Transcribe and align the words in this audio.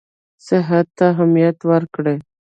صحت 0.45 0.85
ته 0.97 1.05
اهمیت 1.13 1.57
ورکړي. 1.71 2.15